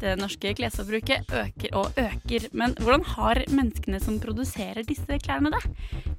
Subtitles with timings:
[0.00, 5.60] Det norske klesforbruket øker og øker, men hvordan har menneskene som produserer disse klærne det?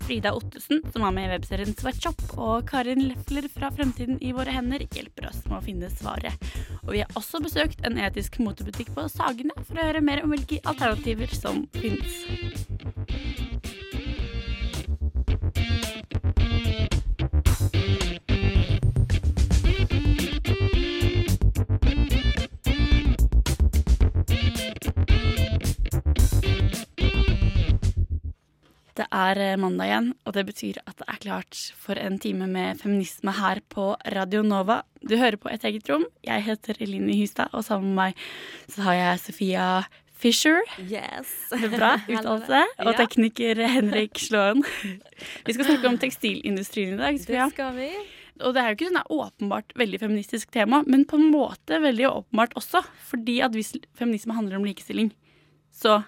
[0.06, 4.86] Frida Ottesen, som har med webserien Sweatshop, og Karin Lefler fra Fremtiden i våre hender
[4.86, 6.52] hjelper oss med å finne svaret.
[6.84, 10.36] Og vi har også besøkt en etisk motebutikk på Sagene for å høre mer om
[10.36, 13.41] hvilke alternativer som finnes.
[29.02, 32.46] Det er eh, mandag igjen, og det betyr at det er klart for en time
[32.46, 34.84] med feminisme her på Radio Nova.
[35.02, 36.06] Du hører på Et eget rom.
[36.22, 38.22] Jeg heter Eline Hystad, og sammen med meg
[38.70, 39.66] så har jeg Sofia
[40.22, 40.62] Fisher.
[40.86, 41.34] Yes.
[41.74, 42.62] Bra uttalelse.
[42.86, 44.62] Og tekniker Henrik Slåen.
[45.48, 47.18] Vi skal snakke om tekstilindustrien i dag.
[47.26, 47.50] Sofia.
[47.50, 47.90] Det skal vi.
[48.46, 52.06] Og det er jo ikke sånn åpenbart veldig feministisk tema, men på en måte veldig
[52.12, 52.86] åpenbart også.
[53.10, 55.10] Fordi at hvis feminisme handler om likestilling,
[55.74, 56.04] så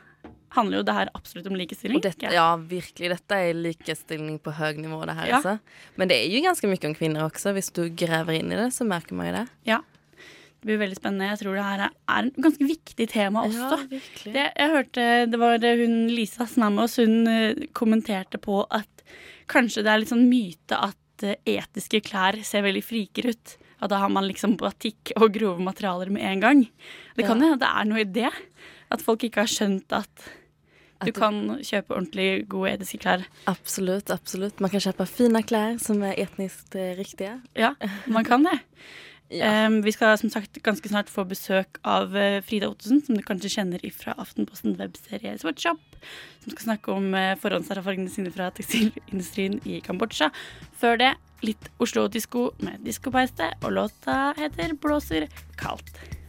[0.56, 1.98] handler jo det her absolutt om likestilling.
[1.98, 3.10] Og dette, ja, virkelig.
[3.16, 5.40] Dette er likestilling på høy nivå, det her, Ja.
[5.40, 5.60] altså.
[5.98, 7.54] Men det er jo ganske mye om kvinner også.
[7.58, 9.48] Hvis du graver inn i det, så merker man jo det.
[9.66, 9.80] Ja.
[10.64, 11.28] Det blir veldig spennende.
[11.28, 13.82] Jeg tror det her er et ganske viktig tema også.
[13.90, 14.34] virkelig.
[14.34, 18.88] Det, jeg hørte det var hun Lisa oss, hun eh, kommenterte på at
[19.52, 23.58] kanskje det er litt sånn myte at eh, etiske klær ser veldig frikere ut.
[23.84, 26.64] At da har man liksom batikk og grove materialer med en gang.
[27.18, 28.32] Det kan jo hende det er noe i det.
[28.94, 30.30] At folk ikke har skjønt at
[31.06, 33.26] du kan kjøpe ordentlig gode etiske klær.
[33.52, 34.62] Absolutt, absolutt.
[34.64, 37.40] Man kan kjøpe fine klær som er etnisk eh, riktige.
[37.60, 37.74] Ja,
[38.08, 38.60] man kan det.
[39.34, 39.66] Ja.
[39.66, 43.24] Um, vi skal som sagt ganske snart få besøk av eh, Frida Ottesen, som du
[43.26, 45.80] kanskje kjenner fra Aftenposten webserie Sweatshop.
[46.44, 50.30] Som skal snakke om uh, forhåndserfaringene sine fra tekstilindustrien i Kambodsja.
[50.78, 55.28] Før det litt Oslo-disko med diskobeiste, og låta heter 'Blåser
[55.58, 56.23] kaldt'.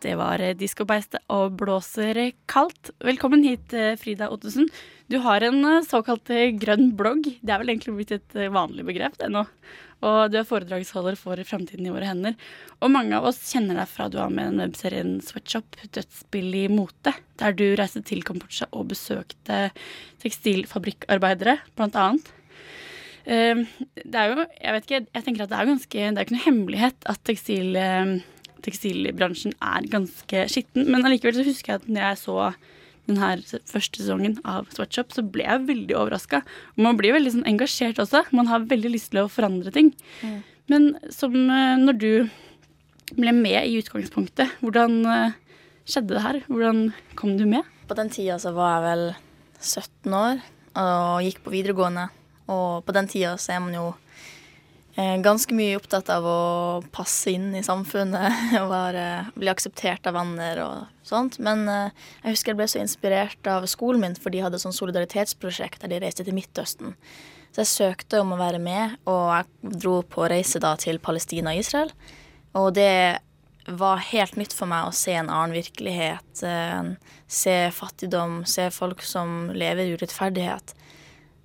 [0.00, 2.16] Det var diskobeistet og blåser
[2.48, 2.88] kaldt.
[3.04, 4.70] Velkommen hit, eh, Frida Ottesen.
[5.12, 7.26] Du har en eh, såkalt eh, grønn blogg.
[7.42, 9.42] Det er vel egentlig blitt et eh, vanlig begrep det nå.
[10.00, 12.32] Og du er foredragsholder for Fremtiden i våre hender.
[12.80, 16.64] Og mange av oss kjenner deg fra du har med den webserien Sweatshop, dødsspill i
[16.72, 19.66] mote, der du reiste til Kambodsja og besøkte
[20.24, 22.32] tekstilfabrikkarbeidere, blant annet.
[23.28, 23.66] Eh,
[24.00, 26.38] Det er jo, jeg vet ikke, jeg tenker at det er ganske, det er ikke
[26.40, 28.20] noe hemmelighet at tekstil, eh,
[28.64, 32.36] tekstilbransjen er ganske skitten, men allikevel så husker jeg at når jeg så
[33.10, 36.42] den her første sesongen av Sweatshop, så ble jeg veldig overraska.
[36.78, 38.22] Man blir veldig sånn engasjert også.
[38.36, 39.90] Man har veldig lyst til å forandre ting.
[40.70, 42.12] Men som eh, når du
[43.16, 45.36] ble med i utgangspunktet, hvordan eh,
[45.88, 46.40] skjedde det her?
[46.46, 46.84] Hvordan
[47.18, 47.66] kom du med?
[47.90, 49.04] På den tida så var jeg vel
[49.58, 50.44] 17 år
[50.80, 52.06] og gikk på videregående.
[52.50, 53.88] Og på den tida så er man jo
[55.22, 56.40] ganske mye opptatt av å
[56.92, 59.04] passe inn i samfunnet og være,
[59.38, 61.38] bli akseptert av venner og sånt.
[61.42, 64.76] Men eh, jeg husker jeg ble så inspirert av skolen min, for de hadde sånn
[64.76, 66.96] solidaritetsprosjekt der de reiste til Midtøsten.
[67.50, 71.54] Så jeg søkte om å være med, og jeg dro på reise da til Palestina
[71.54, 71.94] og Israel.
[72.58, 72.92] Og det
[73.70, 76.44] var helt nytt for meg å se en annen virkelighet.
[76.46, 76.92] eh,
[77.30, 80.74] Se fattigdom, se folk som lever urettferdighet.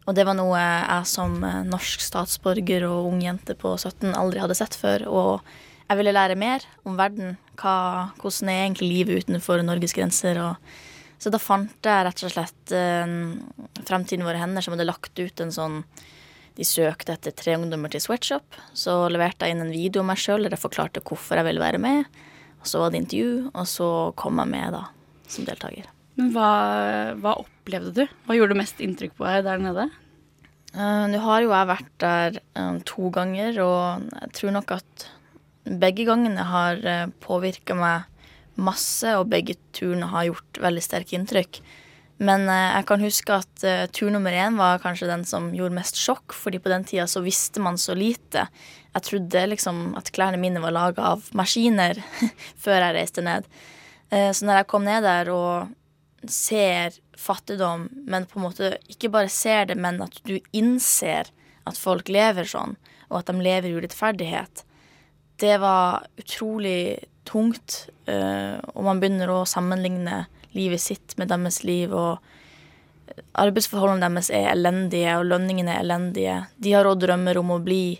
[0.06, 4.44] Og det var noe jeg som eh, norsk statsborger og ung jente på 17 aldri
[4.44, 5.08] hadde sett før.
[5.10, 5.56] Og
[5.90, 7.38] jeg ville lære mer om verden.
[7.58, 10.42] Hva, hvordan er egentlig livet utenfor Norges grenser?
[10.44, 10.76] Og,
[11.22, 13.16] så da fant jeg rett og slett eh,
[13.86, 15.82] Fremtiden våre hender, som hadde lagt ut en sånn
[16.56, 18.56] de søkte etter tre ungdommer til Sweatshop.
[18.78, 21.64] Så leverte jeg inn en video om meg sjøl der jeg forklarte hvorfor jeg ville
[21.64, 22.08] være med.
[22.62, 24.86] Og så var det intervju, og så kom jeg med da,
[25.28, 25.95] som deltaker.
[26.16, 26.50] Men hva,
[27.20, 28.18] hva opplevde du?
[28.26, 29.88] Hva gjorde mest inntrykk på deg der nede?
[30.76, 35.06] Uh, Nå har jo jeg vært der eh, to ganger, og jeg tror nok at
[35.66, 38.12] begge gangene har uh, påvirka meg
[38.60, 41.62] masse, og begge turene har gjort veldig sterke inntrykk.
[42.24, 45.76] Men uh, jeg kan huske at uh, tur nummer én var kanskje den som gjorde
[45.80, 48.48] mest sjokk, fordi på den tida så visste man så lite.
[48.96, 52.00] Jeg trodde liksom at klærne mine var laga av maskiner
[52.64, 53.48] før jeg reiste ned.
[54.12, 55.74] Eh, så når jeg kom ned der og
[56.28, 61.32] ser fattigdom, men på en måte ikke bare ser det, men at du innser
[61.66, 62.76] at folk lever sånn,
[63.10, 64.64] og at de lever i urettferdighet,
[65.42, 67.90] det var utrolig tungt.
[68.06, 70.26] eh, og man begynner å sammenligne
[70.56, 71.94] livet sitt med deres liv.
[71.94, 72.20] og
[73.34, 76.38] Arbeidsforholdene deres er elendige, og lønningene er elendige.
[76.58, 78.00] De har òg drømmer om å bli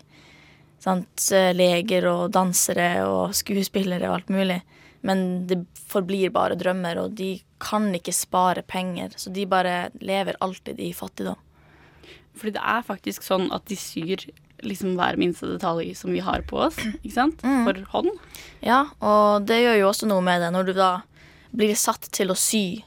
[0.82, 4.60] sant, leger og dansere og skuespillere og alt mulig.
[5.06, 9.14] Men det forblir bare drømmer, og de kan ikke spare penger.
[9.20, 11.38] Så de bare lever alltid i fattigdom.
[12.36, 14.26] Fordi det er faktisk sånn at de syr
[14.66, 17.40] liksom hver minste detalj som vi har på oss, ikke sant?
[17.68, 18.10] For hånd.
[18.64, 20.90] Ja, og det gjør jo også noe med det når du da
[21.56, 22.82] blir satt til å sy.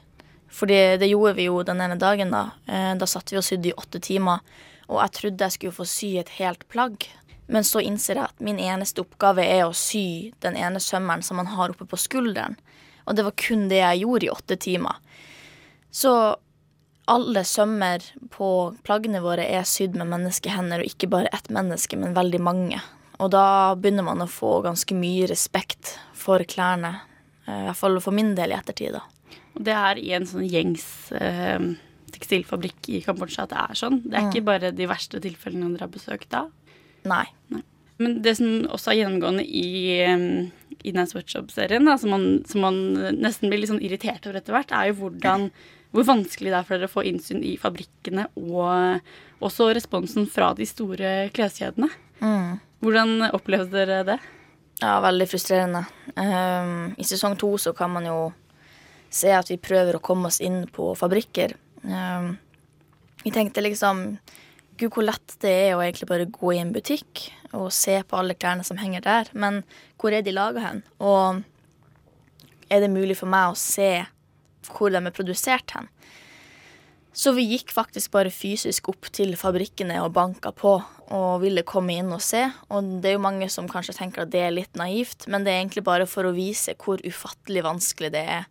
[0.50, 2.50] Fordi det gjorde vi jo den ene dagen, da.
[2.66, 4.42] Eh, Da satt vi og sydde i åtte timer.
[4.90, 7.06] Og jeg trodde jeg skulle få sy et helt plagg.
[7.50, 11.40] Men så innser jeg at min eneste oppgave er å sy den ene sømmeren som
[11.40, 12.54] man har oppe på skulderen.
[13.08, 15.00] Og det var kun det jeg gjorde i åtte timer.
[15.90, 16.12] Så
[17.10, 18.48] alle sømmer på
[18.86, 22.78] plaggene våre er sydd med menneskehender, og ikke bare ett menneske, men veldig mange.
[23.18, 27.00] Og da begynner man å få ganske mye respekt for klærne.
[27.46, 29.02] Eh, I hvert fall for min del i ettertid, da.
[29.58, 30.86] Det er i en sånn gjengs
[31.18, 31.58] eh,
[32.14, 33.98] tekstilfabrikk i Kambodsja at det er sånn.
[34.06, 36.46] Det er ikke bare de verste tilfellene dere har besøkt da.
[37.08, 37.26] Nei.
[38.00, 40.22] Men det som også er gjennomgående i, eh,
[40.80, 42.80] i den Sweatshop-serien, som, man, som man
[43.20, 45.50] nesten blir litt sånn irritert over etter hvert, er jo hvordan,
[45.92, 50.54] hvor vanskelig det er for dere å få innsyn i fabrikkene, og også responsen fra
[50.56, 51.90] de store kleskjedene.
[52.24, 52.60] Mm.
[52.80, 54.18] Hvordan opplevde dere det?
[54.80, 55.84] Ja, veldig frustrerende.
[56.16, 58.20] Um, I sesong to så kan man jo
[59.12, 61.52] se at vi prøver å komme oss inn på fabrikker.
[63.20, 64.14] Vi tenkte liksom
[64.80, 68.16] Gud, hvor lett det er å egentlig bare gå i en butikk og se på
[68.16, 69.30] alle klærne som henger der.
[69.36, 69.60] Men
[70.00, 70.82] hvor er de laga hen?
[71.04, 71.42] Og
[72.72, 73.90] er det mulig for meg å se
[74.70, 75.90] hvor de er produsert hen?
[77.12, 80.76] Så vi gikk faktisk bare fysisk opp til fabrikkene og banka på
[81.10, 82.44] og ville komme inn og se.
[82.70, 85.52] Og det er jo mange som kanskje tenker at det er litt naivt, men det
[85.52, 88.46] er egentlig bare for å vise hvor ufattelig vanskelig det er.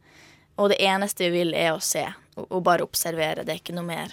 [0.60, 2.04] Og det eneste vi vil, er å se
[2.36, 3.46] og, bare observere.
[3.48, 4.12] Det er ikke noe mer.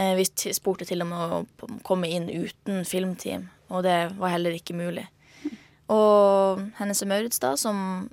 [0.00, 0.24] Eh, vi
[0.56, 5.04] spurte til og med å komme inn uten filmteam, og det var heller ikke mulig.
[5.90, 8.08] Og Hennes og Maurits, da, som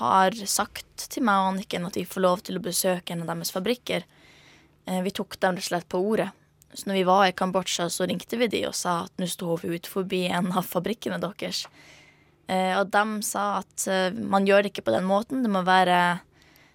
[0.00, 3.32] har sagt til meg og Anniken at vi får lov til å besøke en av
[3.32, 4.04] deres fabrikker,
[4.86, 6.30] Eh, Vi tok dem rett og slett på ordet.
[6.74, 9.62] Så når vi var i Kambodsja, så ringte vi de og sa at nå står
[9.62, 11.64] vi ut forbi en av fabrikkene deres.
[12.48, 13.86] Eh, og de sa at
[14.18, 15.44] man gjør det ikke på den måten.
[15.44, 16.20] Det må være,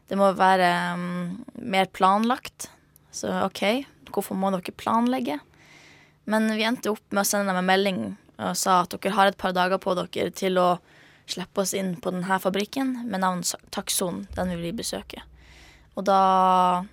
[0.10, 2.69] det må være mm, mer planlagt.
[3.12, 5.40] Så OK, hvorfor må dere planlegge?
[6.30, 8.02] Men vi endte opp med å sende dem en melding
[8.40, 10.70] og sa at dere har et par dager på dere til å
[11.30, 14.24] slippe oss inn på denne fabrikken med navn Takson.
[14.36, 15.24] Den vil vi besøke.
[15.98, 16.86] Og da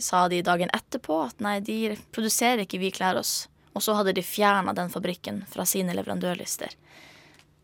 [0.00, 3.48] sa de dagen etterpå at nei, de produserer ikke vi klær oss.
[3.76, 6.72] Og så hadde de fjerna den fabrikken fra sine leverandørlister.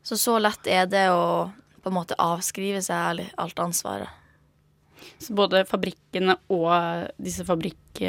[0.07, 1.51] Så så lett er det å
[1.83, 4.11] på en måte avskrive seg alt ansvaret.
[5.23, 6.71] Så både fabrikkene og
[7.23, 8.03] disse fabrikk...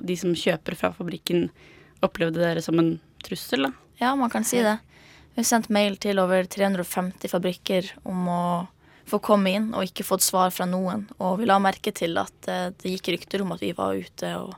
[0.00, 1.48] De som kjøper fra fabrikken,
[2.04, 2.94] opplevde dere som en
[3.24, 3.72] trussel, da?
[4.00, 4.78] Ja, man kan si det.
[5.34, 8.42] Vi har sendt mail til over 350 fabrikker om å
[9.10, 11.06] få komme inn, og ikke fått svar fra noen.
[11.18, 14.34] Og vi la merke til at eh, det gikk rykter om at vi var ute
[14.38, 14.54] og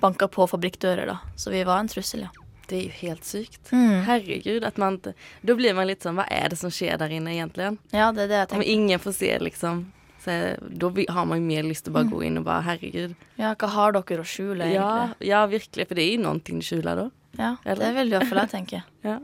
[0.00, 1.18] banka på fabrikkdører, da.
[1.36, 2.46] Så vi var en trussel, ja.
[2.70, 3.72] Det er jo helt sykt.
[3.74, 4.02] Mm.
[4.06, 7.32] Herregud, at man Da blir man litt sånn Hva er det som skjer der inne
[7.34, 7.72] egentlig?
[7.90, 8.62] Ja, det er det jeg tenker.
[8.62, 9.80] Om ingen får se liksom,
[10.20, 13.16] så da har man mye lyst til å bare gå inn og bare herregud.
[13.40, 15.28] Ja, hva har dere å skjule, egentlig?
[15.30, 17.10] ja, virkelig, for det er jo noen ting å skjule da.
[17.38, 17.84] Ja, Eller?
[17.86, 18.82] det vil du hvert fall jeg tenke.
[19.10, 19.20] Ja.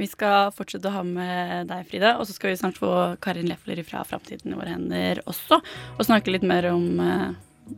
[0.00, 3.50] Vi skal fortsette å ha med deg, Frida, og så skal vi snart få Karin
[3.50, 7.26] Lefler fra Framtiden i våre hender også, og snakke litt mer om eh,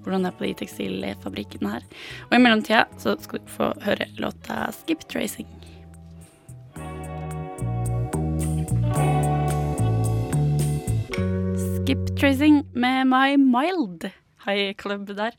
[0.04, 1.88] hvordan det er på de tekstilfabrikkene her.
[2.28, 5.61] Og i mellomtida så skal du få høre låta 'Skip Tracing'.
[11.92, 14.06] Skip Tracing med My Mild
[14.46, 15.34] High Club der.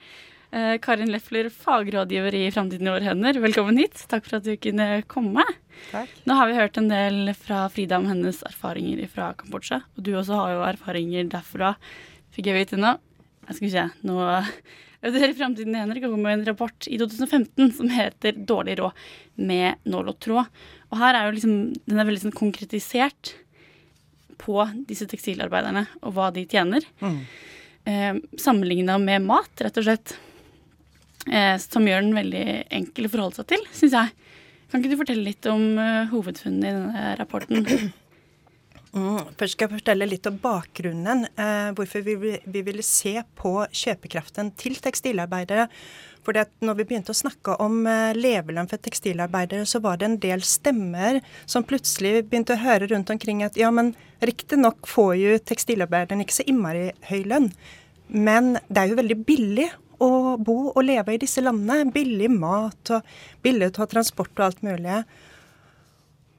[0.52, 4.04] Eh, Karin Lefler, fagrådgiver i Framtiden i våre hender, velkommen hit.
[4.12, 5.42] Takk for at du kunne komme.
[5.90, 6.12] Takk.
[6.30, 9.82] Nå har vi hørt en del fra Frida om hennes erfaringer fra Kambodsja.
[9.98, 11.74] Og du også har jo erfaringer derfra,
[12.38, 12.94] fikk jeg vite nå.
[13.50, 14.20] Jeg skal se, nå
[15.04, 19.02] Dere i Framtiden i hender kom med en rapport i 2015 som heter 'Dårlig råd
[19.42, 20.54] med nål og tråd'.
[20.94, 23.34] Og her er jo liksom, den er veldig sånn konkretisert
[24.40, 24.60] på
[24.90, 26.86] disse tekstilarbeiderne og hva de tjener.
[27.84, 30.16] Eh, Sammenligna med mat, rett og slett.
[31.28, 32.46] Eh, som gjør den veldig
[32.82, 34.14] enkel å forholde seg til, syns jeg.
[34.72, 37.68] Kan ikke du fortelle litt om uh, hovedfunnene i denne rapporten?
[38.94, 41.24] Mm, først skal jeg fortelle litt om bakgrunnen.
[41.26, 45.64] Eh, hvorfor vi, vi, ville se på kjøpekraften til tekstilarbeidere.
[46.24, 50.20] For når vi begynte å snakke om eh, levelønn for tekstilarbeidere, så var det en
[50.24, 53.92] del stemmer som plutselig begynte å høre rundt omkring at ja, men
[54.24, 57.52] riktignok får jo tekstilarbeideren ikke så innmari høy lønn,
[58.08, 59.68] men det er jo veldig billig
[60.04, 61.92] å bo og leve i disse landene.
[61.94, 63.14] Billig mat og
[63.44, 65.04] billig å ta transport og alt mulig.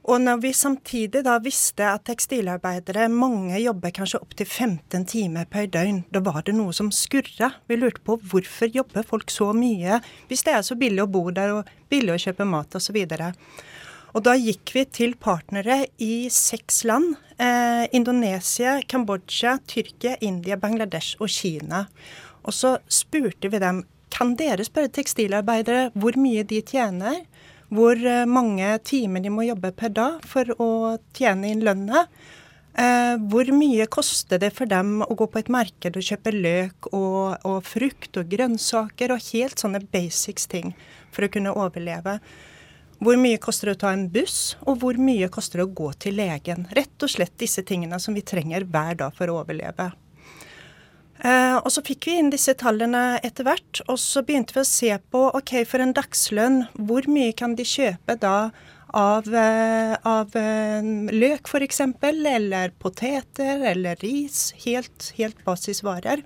[0.05, 5.65] Og når vi samtidig da visste at tekstilarbeidere, mange jobber kanskje opptil 15 timer per
[5.73, 7.55] døgn, da var det noe som skurra.
[7.65, 9.97] Vi lurte på hvorfor jobber folk så mye,
[10.29, 12.99] hvis det er så billig å bo der og billig å kjøpe mat osv.
[14.13, 17.17] Og da gikk vi til partnere i seks land.
[17.41, 21.87] Eh, Indonesia, Kambodsja, Tyrkia, India, Bangladesh og Kina.
[22.45, 23.81] Og så spurte vi dem
[24.15, 27.25] kan dere spørre tekstilarbeidere hvor mye de tjener
[27.73, 30.69] hvor eh, mange timer de må jobbe per dag for å
[31.17, 32.05] tjene inn lønna.
[32.75, 36.89] Eh, hvor mye koster det for dem å gå på et marked og kjøpe løk
[36.91, 40.75] og, og, frukt og grønnsaker og helt sånne basics ting
[41.15, 42.19] for å kunne overleve?
[42.99, 45.89] Hvor mye koster det å ta en buss, og hvor mye koster det å gå
[45.99, 46.63] til legen?
[46.75, 49.91] Rett og slett disse tingene som vi trenger hver dag for å overleve.
[51.23, 54.67] Eh, og så fikk vi inn disse tallene etter hvert, og så begynte vi å
[54.67, 58.51] se på ok, for en dagslønn, hvor mye kan de kjøpe da
[58.95, 64.53] av, eh, av eh, løk f.eks., eller poteter eller ris.
[64.65, 66.23] Helt, helt basisvarer.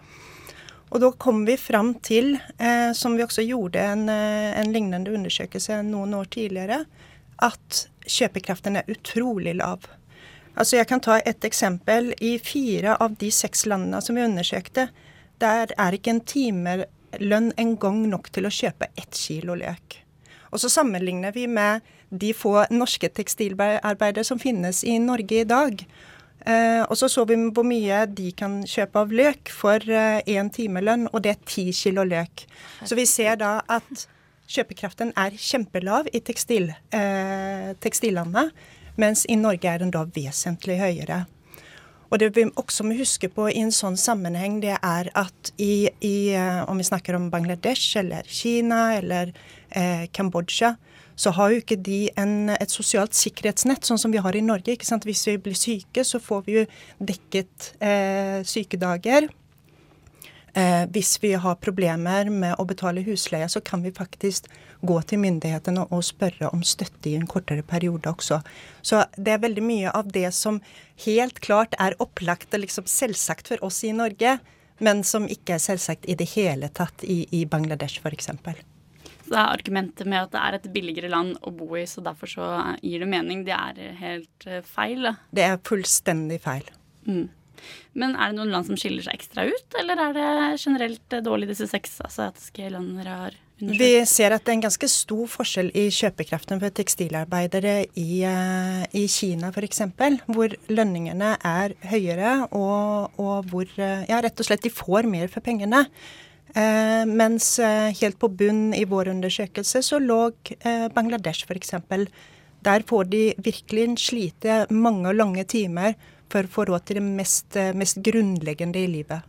[0.89, 5.83] Og da kom vi fram til, eh, som vi også gjorde en, en lignende undersøkelse
[5.85, 6.83] noen år tidligere,
[7.45, 9.85] at kjøpekraften er utrolig lav.
[10.59, 12.11] Altså Jeg kan ta et eksempel.
[12.19, 14.89] I fire av de seks landene som vi undersøkte,
[15.39, 20.01] der er ikke en timelønn engang nok til å kjøpe ett kilo løk.
[20.51, 25.83] Og så sammenligner vi med de få norske tekstilarbeidere som finnes i Norge i dag.
[26.39, 30.53] Eh, og så så vi hvor mye de kan kjøpe av løk for én eh,
[30.55, 32.47] timelønn, og det er ti kilo løk.
[32.83, 34.07] Så vi ser da at
[34.49, 38.49] kjøpekraften er kjempelav i tekstil, eh, tekstillene
[38.99, 41.23] mens i Norge er den da vesentlig høyere.
[42.09, 45.89] Og det vi også må huske på i en sånn sammenheng, det er at i,
[46.01, 49.33] i eh, om vi snakker om Bangladesh eller Kina eller
[49.69, 50.73] eh, Kambodsja,
[51.19, 54.77] så har jo ikke de en, et sosialt sikkerhetsnett, sånn som vi har i Norge.
[54.79, 56.65] Hvis vi blir syke, så får vi jo
[57.11, 59.27] dekket eh, sykedager.
[60.53, 64.49] Eh, hvis vi har problemer med å betale husleie, så kan vi faktisk
[64.81, 68.39] gå til myndighetene og spørre om støtte i en kortere periode også.
[68.81, 70.61] Så det er veldig mye av det som
[71.05, 74.39] helt klart er opplagt og liksom selvsagt for oss i Norge,
[74.79, 78.31] men som ikke er selvsagt i det hele tatt i, i Bangladesh f.eks.
[78.31, 82.01] Så det er argumentet med at det er et billigere land å bo i, så
[82.01, 82.47] derfor så
[82.81, 83.43] gir det mening.
[83.45, 85.11] Det er helt eh, feil.
[85.35, 86.65] Det er fullstendig feil.
[87.05, 87.27] Mm.
[87.97, 91.49] Men er det noen land som skiller seg ekstra ut, eller er det generelt dårlig
[91.51, 93.81] disse seks asiatiske landene har undersøkt?
[93.81, 98.85] Vi ser at det er en ganske stor forskjell i kjøpekraften for tekstilarbeidere i, uh,
[98.93, 99.83] i Kina f.eks.,
[100.29, 105.31] hvor lønningene er høyere og, og hvor uh, ja, rett og slett de får mer
[105.31, 105.85] for pengene.
[106.57, 107.59] Eh, mens
[107.99, 110.31] helt på bunn i vår undersøkelse så lå
[110.95, 111.75] Bangladesh f.eks.
[112.65, 115.93] Der får de virkelig slite mange og lange timer
[116.31, 119.21] for å få råd til det mest, eh, mest grunnleggende i livet.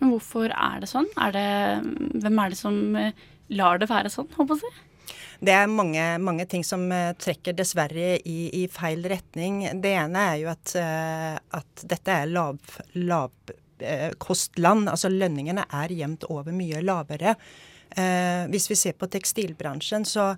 [0.00, 1.08] Men hvorfor er det sånn?
[1.20, 1.48] Er det,
[2.22, 3.12] hvem er det som eh,
[3.56, 4.72] lar det være sånn, håper jeg?
[5.36, 9.66] Det er mange, mange, ting som uh, trekker dessverre i, i, feil retning.
[9.82, 10.72] Det ene er jo at,
[11.60, 13.44] at dette er lavkostland.
[14.64, 17.36] Lav, uh, altså lønningene er jevnt over mye lavere.
[18.48, 20.34] hvis vi ser på tekstilbransjen, så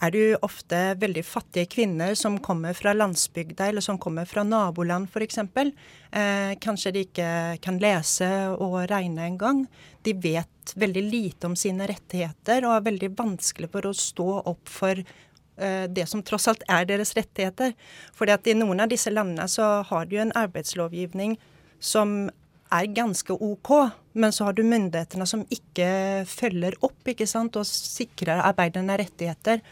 [0.00, 4.44] er det jo ofte veldig fattige kvinner som kommer fra landsbygda, eller som kommer fra
[4.46, 5.38] naboland f.eks.
[5.38, 7.30] Eh, kanskje de ikke
[7.64, 9.66] kan lese og regne engang.
[10.02, 14.72] De vet veldig lite om sine rettigheter og er veldig vanskelig for å stå opp
[14.72, 17.76] for eh, det som tross alt er deres rettigheter.
[18.16, 21.36] Fordi at i noen av disse landene så har du en arbeidslovgivning
[21.80, 22.30] som
[22.70, 23.70] er ganske OK,
[24.12, 29.62] men så har du myndighetene som ikke følger opp ikke sant, og sikrer arbeiderne rettigheter.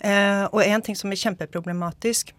[0.00, 2.32] Eh, og en ting som er kjempeproblematisk,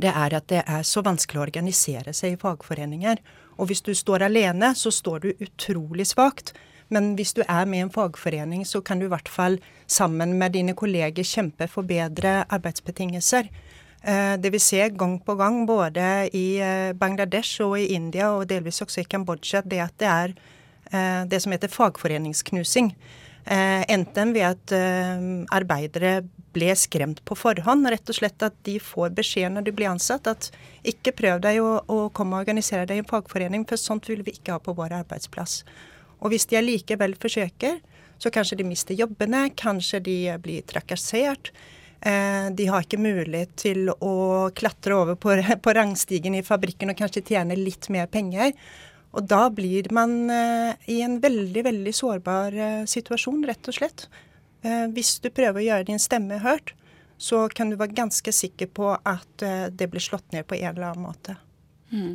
[0.00, 3.20] det er at det er så vanskelig å organisere seg i fagforeninger.
[3.60, 6.54] Og hvis du står alene, så står du utrolig svakt.
[6.90, 10.38] Men hvis du er med i en fagforening, så kan du i hvert fall sammen
[10.40, 13.50] med dine kolleger kjempe for bedre arbeidsbetingelser.
[14.00, 18.48] Eh, det vi ser gang på gang, både i eh, Bangladesh og i India, og
[18.48, 20.40] delvis også i Kambodsja, det at det er
[20.90, 22.88] det som heter fagforeningsknusing.
[23.50, 26.20] Eh, enten ved at eh, arbeidere
[26.54, 27.88] ble skremt på forhånd.
[27.90, 30.50] Rett og slett at de får beskjed når de blir ansatt at
[30.86, 34.22] ikke prøv deg å, å komme og organisere deg i en fagforening, for sånt vil
[34.26, 35.64] vi ikke ha på vår arbeidsplass.
[36.20, 37.80] Og hvis de allikevel forsøker,
[38.20, 41.50] så kanskje de mister jobbene, kanskje de blir trakassert.
[42.00, 44.14] Eh, de har ikke mulighet til å
[44.54, 48.54] klatre over på, på rangstigen i fabrikken og kanskje tjene litt mer penger.
[49.16, 54.06] Og da blir man eh, i en veldig, veldig sårbar eh, situasjon, rett og slett.
[54.62, 56.74] Eh, hvis du prøver å gjøre din stemme hørt,
[57.20, 59.42] så kan du være ganske sikker på at
[59.76, 61.34] det blir slått ned på en eller annen måte.
[61.92, 62.14] Mm.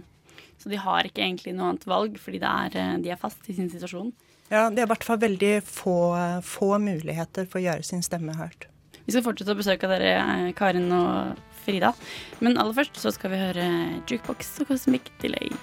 [0.57, 3.69] Så de har ikke egentlig noe annet valg, fordi er, de er fast i sin
[3.69, 4.09] situasjon?
[4.49, 5.93] Ja, det er i hvert fall veldig få,
[6.41, 8.65] få muligheter for å gjøre sin stemme hørt.
[9.05, 10.17] Vi skal fortsette å besøke dere,
[10.57, 11.37] Karin og
[11.67, 11.93] Frida.
[12.41, 13.71] Men aller først så skal vi høre
[14.09, 15.53] Jukebox og Cosmic Delay.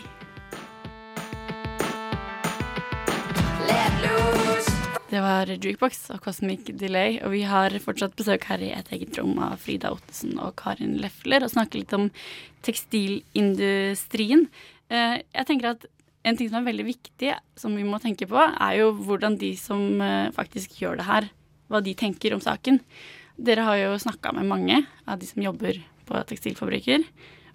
[5.12, 9.19] Det var Jukebox og Cosmic Delay, og vi har fortsatt besøk her i et eget
[9.21, 12.07] rom av Frida Ottesen og Karin Lefler og snakker litt om
[12.64, 14.47] tekstilindustrien.
[14.88, 15.85] Eh, jeg tenker at
[16.25, 19.50] en ting som er veldig viktig, som vi må tenke på, er jo hvordan de
[19.61, 21.28] som eh, faktisk gjør det her,
[21.69, 22.81] hva de tenker om saken.
[23.37, 27.04] Dere har jo snakka med mange av de som jobber på tekstilfabrikker.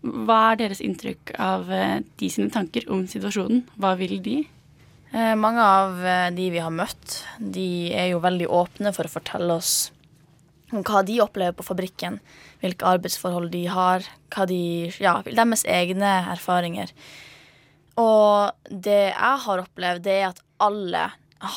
[0.06, 3.66] Hva er deres inntrykk av eh, de sine tanker om situasjonen?
[3.82, 4.44] Hva vil de?
[5.14, 9.14] Eh, mange av eh, de vi har møtt, de er jo veldig åpne for å
[9.14, 9.92] fortelle oss
[10.76, 12.20] om hva de opplever på fabrikken,
[12.60, 14.04] hvilke arbeidsforhold de har,
[14.36, 14.60] hva de,
[15.00, 16.92] ja, deres egne erfaringer.
[17.98, 21.06] Og det jeg har opplevd, det er at alle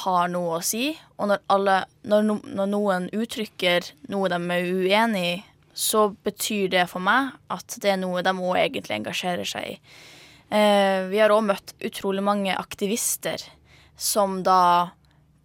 [0.00, 0.92] har noe å si.
[1.18, 1.76] Og når, alle,
[2.06, 5.36] når, no, når noen uttrykker noe de er uenig i,
[5.74, 9.76] så betyr det for meg at det er noe de òg egentlig engasjerer seg i.
[10.50, 13.42] Eh, vi har òg møtt utrolig mange aktivister
[14.00, 14.90] som da,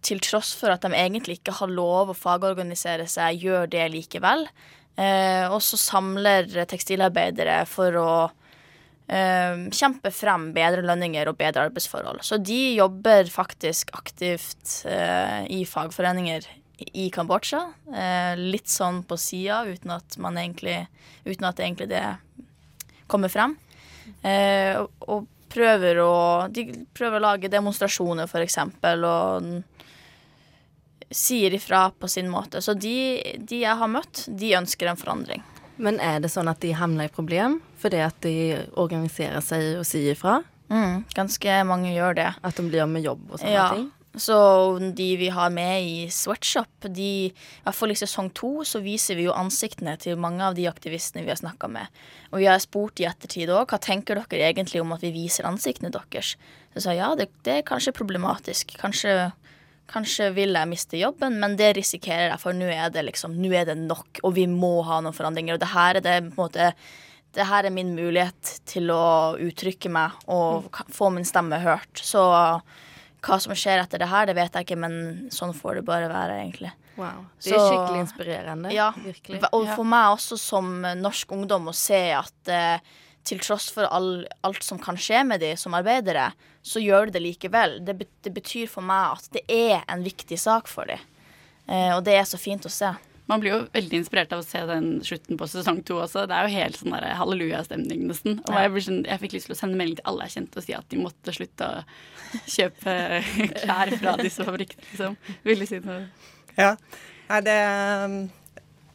[0.02, 4.46] til tross for at de egentlig ikke har lov å fagorganisere seg, gjør det likevel.
[4.96, 8.10] Eh, og så samler tekstilarbeidere for å
[9.06, 12.24] eh, kjempe frem bedre lønninger og bedre arbeidsforhold.
[12.26, 16.48] Så de jobber faktisk aktivt eh, i fagforeninger
[16.96, 17.62] i Kambodsja.
[17.92, 19.94] Eh, litt sånn på sida, uten
[20.36, 20.86] egentlig
[21.26, 22.04] Uten at egentlig det
[23.10, 23.56] kommer frem.
[24.26, 26.14] Eh, og prøver å
[26.50, 26.66] De
[26.96, 28.58] prøver å lage demonstrasjoner, f.eks.,
[29.06, 29.50] og
[31.10, 32.60] sier ifra på sin måte.
[32.62, 35.44] Så de, de, jeg har møtt, de ønsker en forandring.
[35.76, 38.34] Men er det sånn at de havner i problem fordi at de
[38.80, 40.40] organiserer seg og sier ifra?
[40.72, 42.30] Mm, ganske mange gjør det.
[42.42, 43.68] At de blir med jobb og sånne ja.
[43.76, 43.90] ting?
[44.16, 44.36] Så
[44.96, 49.18] de vi har med i Sweatshop, de, i hvert fall i sesong to, så viser
[49.18, 51.98] vi jo ansiktene til mange av de aktivistene vi har snakka med.
[52.32, 55.48] Og vi har spurt i ettertid òg hva tenker dere egentlig om at vi viser
[55.48, 56.32] ansiktene deres.
[56.72, 58.72] Så sa ja, det, det er kanskje problematisk.
[58.80, 59.34] Kanskje,
[59.92, 63.52] kanskje vil jeg miste jobben, men det risikerer jeg, for nå er det liksom, nå
[63.52, 65.58] er det nok, og vi må ha noen forandringer.
[65.58, 66.72] Og det her er det på en måte
[67.36, 72.00] det her er min mulighet til å uttrykke meg og få min stemme hørt.
[72.00, 72.22] Så
[73.24, 74.98] hva som skjer etter det her, det vet jeg ikke, men
[75.34, 76.72] sånn får det bare være, egentlig.
[76.96, 77.24] Wow.
[77.42, 78.70] Det er så, skikkelig inspirerende.
[78.74, 78.90] Ja.
[78.96, 79.40] Virkelig.
[79.52, 82.94] Og for meg også som norsk ungdom å se at eh,
[83.26, 86.30] til tross for all, alt som kan skje med de som arbeidere,
[86.66, 87.76] så gjør de det likevel.
[87.86, 90.98] Det, det betyr for meg at det er en viktig sak for de.
[91.66, 92.92] Eh, og det er så fint å se.
[93.26, 96.26] Man blir jo veldig inspirert av å se den slutten på sesong to også.
[96.30, 98.38] Det er jo helt sånn hallelujastemning, nesten.
[98.46, 100.66] Og jeg, sånn, jeg, fikk lyst til å sende melding til alle jeg kjente og
[100.66, 101.84] si at de måtte slutte å
[102.56, 102.96] kjøpe
[103.64, 105.18] klær fra disse fabrikkene, liksom.
[105.46, 106.04] Ville si noe?
[106.56, 106.76] Ja.
[107.26, 107.60] Nei, det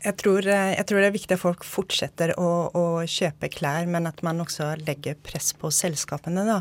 [0.01, 3.85] jeg tror, eh, jeg tror, det er viktig at folk fortsetter å, å, kjøpe klær,
[3.89, 6.45] men at man også legger press på selskapene.
[6.47, 6.59] Da.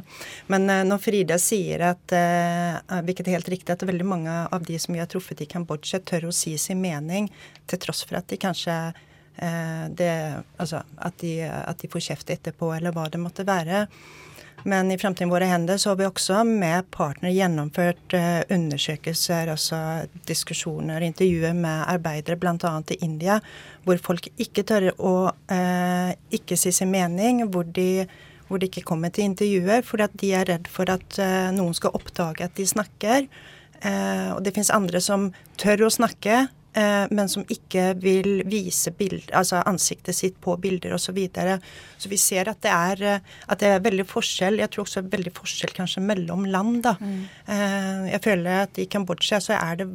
[0.52, 4.66] Men uh, når Frida sier at, uh, hvilket er helt riktig, at veldig mange av
[4.66, 7.30] de som vi har truffet i Kambodsja, tør å si sin mening,
[7.70, 8.76] til tross for at de kanskje
[9.96, 10.10] det,
[10.60, 13.86] altså, at, de, at de får kjeft etterpå, eller hva det måtte være.
[14.64, 19.78] Men i Fremtiden våre hender så har vi også med partner gjennomført uh, undersøkelser, altså
[20.28, 22.72] diskusjoner, intervjuer med arbeidere bl.a.
[22.90, 23.38] i India,
[23.86, 25.14] hvor folk ikke tør å
[25.48, 28.04] eh, ikke si sin mening, hvor de,
[28.48, 31.96] hvor de ikke kommer til intervjuer fordi de er redd for at eh, noen skal
[31.96, 33.30] oppdage at de snakker.
[33.80, 39.24] og det fins andre som tør å snakke, Eh, men som ikke vil vise bild,
[39.34, 41.10] altså ansiktet sitt på bilder osv.
[41.10, 41.58] Så, videre.
[41.98, 44.60] så vi ser at det, er, eh, at det er veldig forskjell.
[44.62, 46.82] Jeg tror også veldig forskjell kanskje mellom land.
[46.86, 46.94] da.
[47.00, 47.24] Mm.
[47.50, 49.88] Eh, jeg føler at i Kambodsja så er det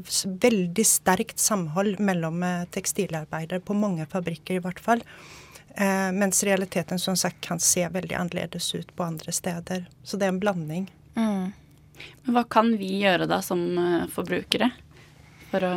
[0.43, 2.43] veldig sterkt samhold mellom
[2.75, 5.03] tekstilarbeidere, på mange fabrikker i hvert fall.
[6.15, 9.81] Mens realiteten som sagt kan se veldig annerledes ut på andre steder.
[10.07, 10.85] Så det er en blanding.
[11.17, 11.51] Mm.
[12.23, 13.59] Men hva kan vi gjøre da som
[14.13, 14.69] forbrukere
[15.49, 15.73] for å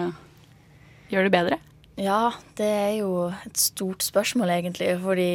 [1.11, 1.59] gjøre det bedre?
[1.99, 4.93] Ja, det er jo et stort spørsmål, egentlig.
[5.03, 5.31] Fordi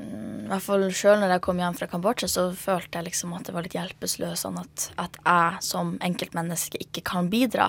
[0.00, 3.34] mm, i hvert fall sjøl når jeg kom hjem fra Kambodsja, så følte jeg liksom
[3.36, 4.44] at det var litt hjelpeløst.
[4.46, 7.68] Sånn at, at jeg som enkeltmenneske ikke kan bidra.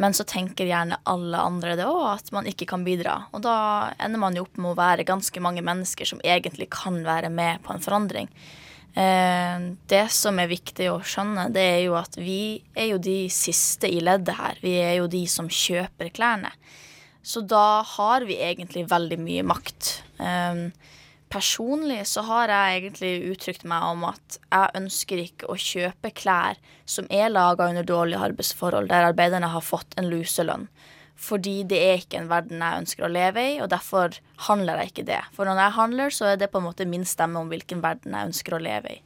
[0.00, 3.24] Men så tenker gjerne alle andre det òg, at man ikke kan bidra.
[3.34, 3.56] Og da
[3.98, 7.64] ender man jo opp med å være ganske mange mennesker som egentlig kan være med
[7.66, 8.30] på en forandring.
[8.94, 13.24] Eh, det som er viktig å skjønne, det er jo at vi er jo de
[13.32, 14.58] siste i leddet her.
[14.64, 16.52] Vi er jo de som kjøper klærne.
[17.22, 19.94] Så da har vi egentlig veldig mye makt.
[20.20, 20.66] Eh,
[21.32, 26.60] personlig så har jeg egentlig uttrykt meg om at jeg ønsker ikke å kjøpe klær
[26.84, 30.68] som er laga under dårlige arbeidsforhold, der arbeiderne har fått en luselønn.
[31.22, 34.16] Fordi det er ikke en verden jeg ønsker å leve i, og derfor
[34.48, 35.20] handler jeg ikke det.
[35.36, 38.16] For når jeg handler, så er det på en måte min stemme om hvilken verden
[38.16, 39.00] jeg ønsker å leve i.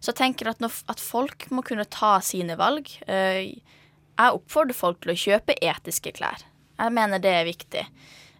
[0.00, 2.90] Så jeg tenker at, når, at folk må kunne ta sine valg.
[3.06, 6.42] Eh, jeg oppfordrer folk til å kjøpe etiske klær.
[6.80, 7.84] Jeg mener det er viktig.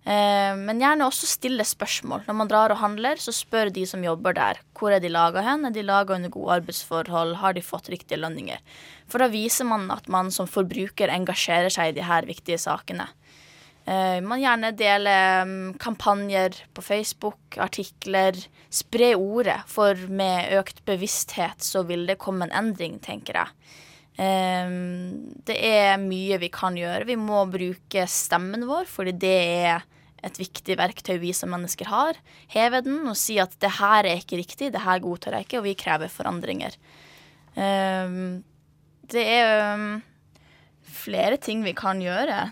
[0.01, 2.25] Eh, men gjerne også stille spørsmål.
[2.27, 4.61] Når man drar og handler, så spør de som jobber der.
[4.77, 5.67] Hvor er de laga hen?
[5.69, 7.37] Er de laga under gode arbeidsforhold?
[7.43, 8.59] Har de fått riktige lønninger?
[9.13, 13.11] For da viser man at man som forbruker engasjerer seg i de her viktige sakene.
[13.89, 18.39] Eh, man gjerne deler mm, kampanjer på Facebook, artikler.
[18.71, 23.55] Spre ordet, for med økt bevissthet så vil det komme en endring, tenker jeg.
[24.21, 24.75] Eh,
[25.49, 27.09] det er mye vi kan gjøre.
[27.09, 29.89] Vi må bruke stemmen vår, fordi det er
[30.27, 32.19] et viktig verktøy vi som mennesker har.
[32.53, 35.61] Heve den og si at det her er ikke riktig, det her godtar jeg ikke,
[35.63, 36.77] og vi krever forandringer.
[37.57, 38.43] Um,
[39.11, 39.87] det er um,
[40.93, 42.51] flere ting vi kan gjøre.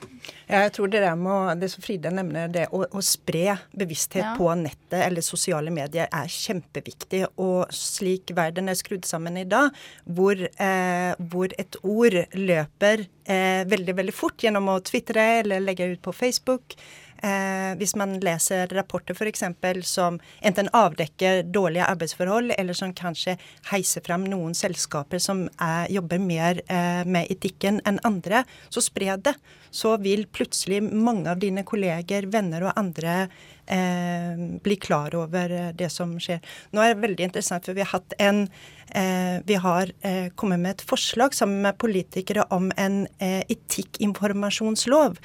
[0.48, 4.24] Ja, jeg tror det der med det som Frida nevner, det å, å spre bevissthet
[4.24, 4.34] ja.
[4.38, 7.24] på nettet eller sosiale medier er kjempeviktig.
[7.42, 9.74] Og slik verden er skrudd sammen i dag,
[10.04, 15.92] hvor, eh, hvor et ord løper eh, veldig, veldig fort gjennom å tvitre eller legge
[15.92, 16.78] ut på Facebook
[17.22, 19.42] Eh, hvis man leser rapporter f.eks.
[19.88, 23.36] som enten avdekker dårlige arbeidsforhold, eller som kanskje
[23.72, 29.16] heiser fram noen selskaper som er, jobber mer eh, med etikken enn andre, så spre
[29.16, 29.34] det.
[29.70, 33.26] Så vil plutselig mange av dine kolleger, venner og andre
[33.66, 36.40] eh, bli klar over det som skjer.
[36.72, 38.46] Nå er det veldig interessant, for vi har en
[38.94, 45.18] eh, vi har eh, kommet med et forslag sammen med politikere om en eh, etikkinformasjonslov.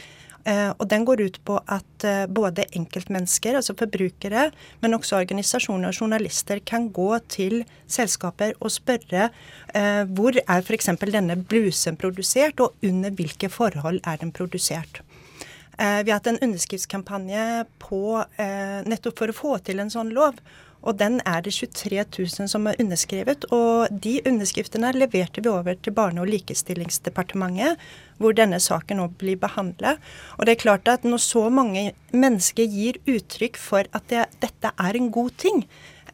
[0.44, 4.50] Eh, og den går ut på at eh, både enkeltmennesker, altså forbrukere,
[4.84, 10.92] men også organisasjoner og journalister kan gå til selskaper og spørre eh, hvor er f.eks.
[11.06, 15.02] denne blusen produsert, og under hvilke forhold er den produsert.
[15.74, 18.22] Vi har hatt en underskriftskampanje på,
[18.86, 20.38] nettopp for å få til en sånn lov.
[20.84, 23.48] Og den er det 23 000 som er underskrevet.
[23.56, 27.80] Og de underskriftene leverte vi over til Barne- og likestillingsdepartementet,
[28.20, 30.02] hvor denne saken nå blir behandlet.
[30.38, 34.76] Og det er klart at når så mange mennesker gir uttrykk for at det, dette
[34.76, 35.64] er en god ting,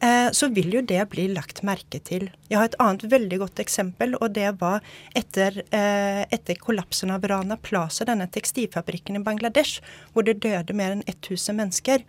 [0.00, 2.30] eh, så vil jo det bli lagt merke til.
[2.48, 4.80] Jeg har et annet veldig godt eksempel, og det var
[5.18, 10.94] etter, eh, etter kollapsen av Rana Plaza, denne tekstilfabrikken i Bangladesh, hvor det døde mer
[10.94, 12.06] enn 1000 mennesker.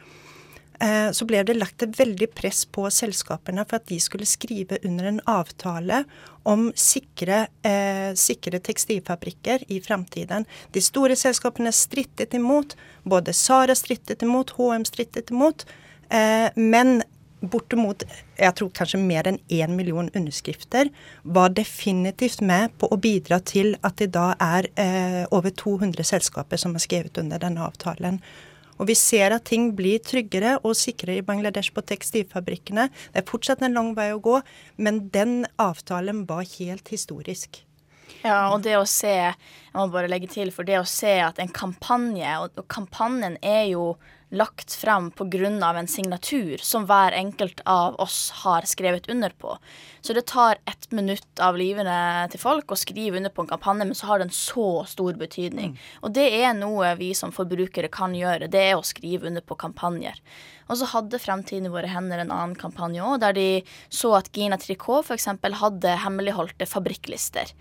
[0.81, 4.79] Eh, så ble det lagt et veldig press på selskapene for at de skulle skrive
[4.87, 6.03] under en avtale
[6.49, 10.47] om sikre, eh, sikre tekstilfabrikker i framtiden.
[10.73, 12.75] De store selskapene strittet imot.
[13.03, 15.65] Både Sara strittet imot, HM strittet imot.
[16.09, 17.03] Eh, men
[17.41, 18.03] bortimot
[18.37, 20.91] jeg tror kanskje mer enn én million underskrifter
[21.23, 26.61] var definitivt med på å bidra til at det da er eh, over 200 selskaper
[26.61, 28.21] som har skrevet under denne avtalen.
[28.79, 32.87] Og vi ser at ting blir tryggere og sikrere i Bangladesh på tekstilfabrikkene.
[33.11, 34.39] Det er fortsatt en lang vei å gå,
[34.81, 37.63] men den avtalen var helt historisk.
[38.21, 39.35] Ja, og det å se Jeg
[39.73, 43.71] må bare legge til, for det å se at en kampanje, og, og kampanjen er
[43.71, 43.93] jo
[44.31, 45.77] lagt frem pga.
[45.77, 49.57] en signatur som hver enkelt av oss har skrevet under på.
[50.01, 53.85] Så det tar ett minutt av livene til folk å skrive under på en kampanje,
[53.85, 55.75] men så har den så stor betydning.
[55.75, 55.77] Mm.
[56.01, 59.55] Og det er noe vi som forbrukere kan gjøre, det er å skrive under på
[59.55, 60.15] kampanjer.
[60.71, 63.47] Og så hadde Fremtiden i våre hender en annen kampanje òg, der de
[63.91, 65.27] så at Gina Tricot f.eks.
[65.59, 67.51] hadde hemmeligholdte fabrikklister.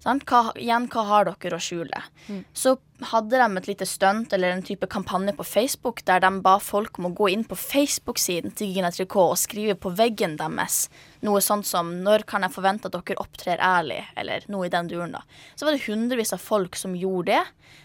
[0.00, 2.02] Hva, igjen, hva har dere å skjule?
[2.28, 2.44] Mm.
[2.56, 2.78] Så
[3.10, 6.98] hadde de et lite stunt eller en type kampanje på Facebook der de ba folk
[6.98, 10.86] om å gå inn på Facebook-siden til Gina Tricot og skrive på veggen deres
[11.24, 14.88] noe sånt som 'Når kan jeg forvente at dere opptrer ærlig?' eller noe i den
[14.88, 15.12] duren.
[15.12, 15.22] da.
[15.56, 17.44] Så var det hundrevis av folk som gjorde det.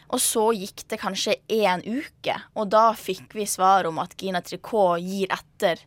[0.10, 4.42] Og så gikk det kanskje én uke, og da fikk vi svar om at Gina
[4.42, 5.80] Tricot gir etter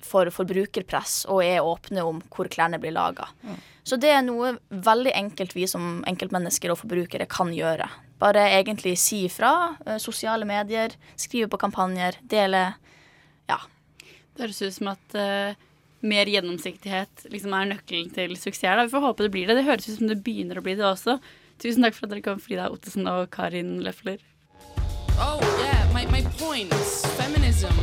[0.00, 3.28] for forbrukerpress og er åpne om hvor klærne blir laga.
[3.42, 3.56] Mm.
[3.82, 7.88] Så det er noe veldig enkelt vi som enkeltmennesker og forbrukere kan gjøre.
[8.22, 9.76] Bare egentlig si ifra.
[9.86, 12.74] eh, Sosiale medier, skrive på kampanjer, dele.
[13.50, 13.58] Ja.
[14.34, 15.58] Det høres ut som at uh,
[16.06, 18.78] mer gjennomsiktighet liksom er nøkkelen til suksess.
[18.78, 18.86] Da.
[18.86, 19.58] Vi får håpe det blir det.
[19.58, 21.18] Det høres ut som det begynner å bli det også.
[21.62, 24.22] Tusen takk for at dere kom, Frida Ottesen og Karin Løfler.
[25.18, 26.72] Oh, yeah, my, my point.
[27.18, 27.74] Feminism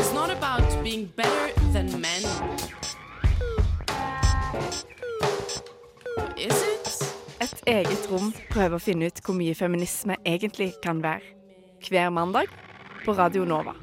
[0.00, 2.24] is not about being better than men.
[6.40, 11.34] Et eget rom prøver å finne ut hvor mye feminisme egentlig kan være.
[11.84, 12.48] Hver mandag
[13.04, 13.74] på Radio Nova.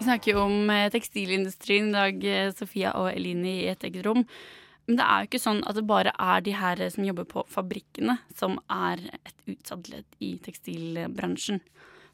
[0.00, 4.02] Vi snakker jo om eh, tekstilindustrien i dag, eh, Sofia og Eline i et eget
[4.08, 4.24] rom.
[4.88, 7.46] Men det er jo ikke sånn at det bare er de her som jobber på
[7.54, 11.62] fabrikkene, som er et utsatt ledd i tekstilbransjen.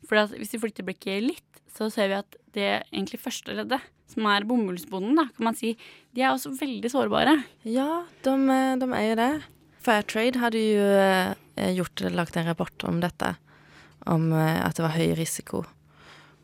[0.07, 4.27] For hvis vi flytter blikket litt, så ser vi at det egentlig første leddet, som
[4.31, 5.75] er bomullsbonden, da, kan man si,
[6.17, 7.35] de er også veldig sårbare.
[7.69, 9.33] Ja, de, eh, de er jo det.
[9.87, 13.35] Fairtrade hadde jo eh, gjort, lagt en rapport om dette.
[14.07, 15.65] Om eh, at det var høy risiko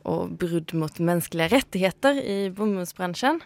[0.03, 3.39] og brudd mot menneskelige rettigheter i bomullsbransjen.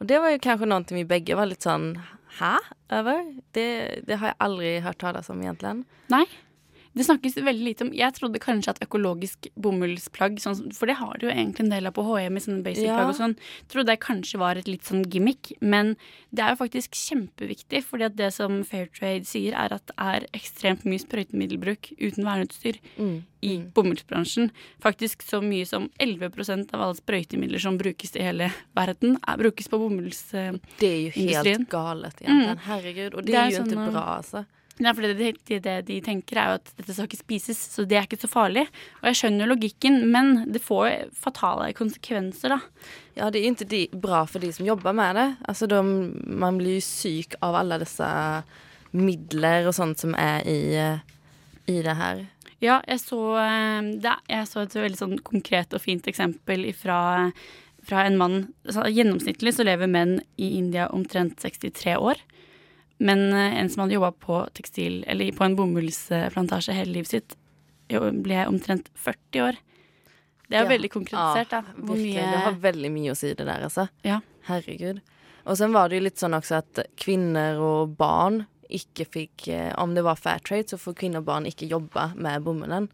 [0.00, 1.92] Og det var jo kanskje noe vi begge var litt sånn
[2.38, 2.54] Hæ?
[2.94, 3.24] Over?
[3.52, 3.66] Det,
[4.06, 5.82] det har jeg aldri hørt tales om, egentlig.
[6.12, 6.22] Nei.
[6.92, 11.14] Det snakkes veldig lite om Jeg trodde kanskje at økologisk bomullsplagg, sånn, for det har
[11.20, 12.96] du jo egentlig en del av på HM i sånne basic Ja.
[12.98, 13.36] plagg og sånn,
[13.70, 15.52] trodde jeg kanskje var et litt sånn gimmick.
[15.60, 15.96] Men
[16.34, 20.26] det er jo faktisk kjempeviktig, fordi at det som Fairtrade sier, er at det er
[20.34, 23.22] ekstremt mye sprøytemiddelbruk uten verneutstyr Mm.
[23.42, 24.50] i bomullsbransjen.
[24.82, 29.68] Faktisk så mye som 11% av alle sprøytemidler som brukes i hele verden, er, brukes
[29.68, 30.34] på bomulls...
[30.34, 31.10] eh, Det er jo
[31.44, 32.56] helt galet, egentlig.
[32.56, 32.58] Mm.
[32.66, 33.14] Herregud.
[33.14, 34.46] Og Det det, er jo sånn, ikke eh, bra, altså.
[34.80, 37.84] Nei, for det, det, det de tenker er jo at dette skal ikke spises, så
[37.88, 38.64] det er ikke så farlig.
[39.02, 42.88] Og jeg skjønner logikken, men det får fatale konsekvenser, da.
[43.18, 45.28] Ja, det er jo ikke de, bra for de som jobber med det.
[45.52, 45.82] Altså, de,
[46.40, 48.10] man blir jo syk av alle disse
[48.96, 50.60] midler og sånt som er i,
[51.70, 52.24] i det her.
[52.60, 57.00] Ja, jeg så, eh, det, jeg så et veldig sånn konkret og fint eksempel fra,
[57.84, 62.20] fra en mann så Gjennomsnittlig så lever menn i India omtrent 63 år.
[63.00, 67.36] Men eh, en som hadde jobba på tekstil, eller på en bomullsplantasje hele livet sitt,
[67.90, 69.56] ble omtrent 40 år.
[70.50, 70.76] Det er jo Ja.
[70.76, 71.60] veldig konkretisert, da.
[71.78, 72.14] Hvor Virkelig.
[72.14, 73.88] mye Det har veldig mye å si, det der, altså.
[74.04, 74.20] Ja.
[74.48, 75.00] Herregud.
[75.46, 79.72] Og sen var det jo litt sånn også at kvinner og barn ikke fikk eh,
[79.78, 82.88] Om det var fair trade, så får kvinner og barn ikke jobbe med bomullen.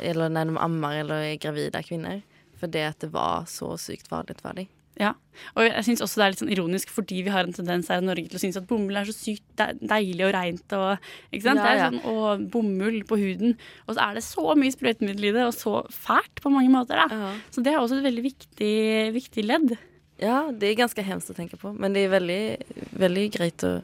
[0.00, 2.22] Eller når de ammer eller er gravide kvinner.
[2.56, 4.66] For det at det var så sykt farlig for dem.
[5.00, 5.08] Ja,
[5.58, 7.98] og jeg syns også det er litt sånn ironisk fordi vi har en tendens her
[7.98, 11.08] i Norge til å synes at bomull er så sykt de- deilig og reint og
[11.34, 11.58] ikke sant?
[11.58, 13.56] Ja, Det er sånn, og bomull på huden.
[13.88, 17.02] Og så er det så mye sprøytemiddel i det, og så fælt på mange måter,
[17.02, 17.08] da.
[17.10, 17.32] Ja.
[17.50, 18.74] Så det er også et veldig viktig,
[19.18, 19.74] viktig ledd.
[20.22, 22.42] Ja, det er ganske hemskt å tenke på, men det er veldig,
[22.94, 23.82] veldig greit å,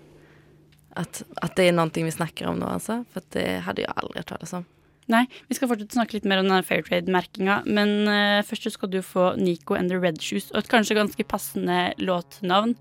[0.94, 3.00] at, at det er noe vi snakker om nå, altså.
[3.10, 4.64] For det hadde jeg aldri det om.
[5.10, 8.70] Nei, vi skal fortsette å snakke litt mer om denne Fairtrade-merkinga, men uh, først så
[8.76, 12.76] skal du få Nico and the Red Shoes, og et kanskje ganske passende låtnavn.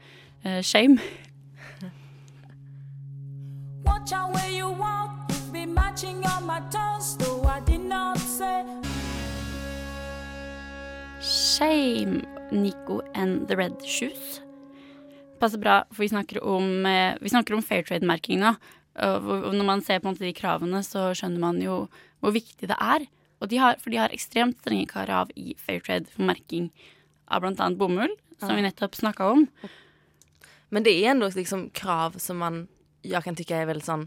[0.45, 0.99] Uh, Shame.
[3.83, 8.19] Watch out where you walk, you've been matching on my toes, though I did not
[8.19, 8.61] say.
[11.19, 14.43] Shame, Nico and the Red Shoes.
[15.39, 18.53] Passer bra, for vi snakker om, eh, vi snakker om Fairtrade-merking nå.
[18.99, 21.81] Og når man ser på en måte de kravene, så skjønner man jo
[22.19, 23.05] hvor viktig det er.
[23.39, 26.69] Og de har, for de har ekstremt strenge krav i Fairtrade for merking
[27.31, 27.69] av bl.a.
[27.79, 29.45] bomull, som vi nettopp snakka om.
[30.69, 32.65] Men det er ändå liksom krav som man,
[33.01, 34.01] jeg kan tykke er veldig sånn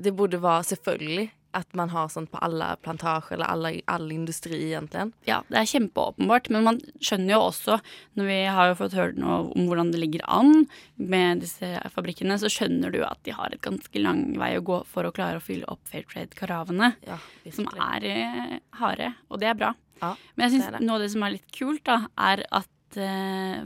[0.00, 4.58] Det burde være selvfølgelig at man har sånt på alle plantasjer eller alle, all industri
[4.70, 5.10] egentlig.
[5.28, 7.78] Ja, det er kjempeåpenbart, men man skjønner jo også,
[8.18, 10.64] når vi har jo fått høre noe om hvordan det ligger an
[10.96, 14.82] med disse fabrikkene, så skjønner du at de har et ganske lang vei å gå
[14.90, 16.94] for å klare å fylle opp Fairtrade-karavene.
[17.08, 17.20] Ja,
[17.54, 19.74] som er eh, harde, og det er bra.
[20.00, 22.70] Ja, Men jeg syns noe av det som er litt kult, da, er at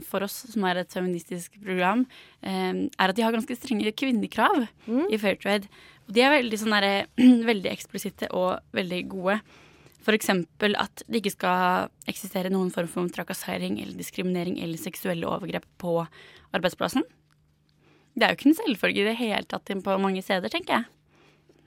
[0.05, 2.05] for oss som er et feministisk program,
[2.43, 5.07] eh, er at de har ganske strenge kvinnekrav Mm.
[5.11, 5.67] i Fairtrade.
[6.07, 7.07] Og de er veldig, sånn der,
[7.51, 9.39] veldig eksplisitte og veldig gode.
[10.05, 15.25] For eksempel at det ikke skal eksistere noen form for trakassering eller diskriminering eller seksuelle
[15.25, 16.07] overgrep på
[16.53, 17.01] arbeidsplassen.
[18.15, 20.85] Det er jo ikke en selvfølge i det hele tatt på mange steder, tenker jeg.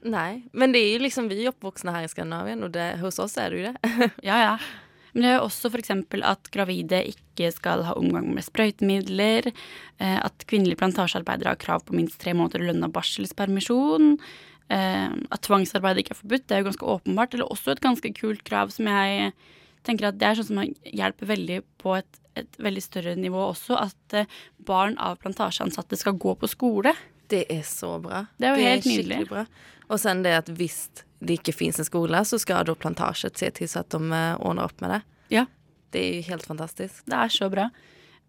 [0.08, 3.18] Nei, men det er jo liksom vi er oppvoksne her i Skandinavien, og det, hos
[3.18, 4.10] oss er det jo det.
[4.22, 4.58] Ja, ja.
[5.14, 5.90] Men det er jo også f.eks.
[6.22, 9.50] at gravide ikke skal ha omgang med sprøytemidler.
[9.98, 14.18] eh, At kvinnelige plantasjearbeidere har krav på minst tre måneder lønna barselspermisjon.
[14.70, 16.46] eh, At tvangsarbeid ikke er forbudt.
[16.46, 17.34] Det er jo ganske åpenbart.
[17.34, 19.32] Eller også et ganske kult krav som jeg
[19.86, 23.78] tenker at det er sånn som hjelper veldig på et, et veldig større nivå også,
[23.78, 24.26] at eh,
[24.58, 26.92] barn av plantasjeansatte skal gå på skole.
[27.28, 28.26] Det er så bra.
[28.38, 29.28] Det er jo helt skikkelig nydelig.
[29.30, 29.46] Bra.
[29.88, 33.50] Og sen det at hvis det ikke finnes en skole, så skal da plantasjet se
[33.56, 35.00] til så at de eh, ordner opp med det.
[35.34, 35.46] Ja.
[35.88, 37.00] Det er jo helt fantastisk.
[37.08, 37.70] Det er så bra.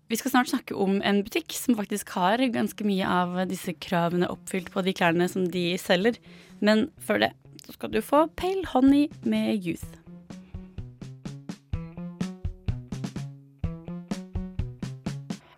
[0.10, 4.30] Vi skal snart snakke om en butikk som faktisk har ganske mye av disse kravene
[4.32, 6.18] oppfylt på de klærne som de selger.
[6.66, 7.34] Men før det
[7.66, 9.86] så skal du få Pale Honey med Youth.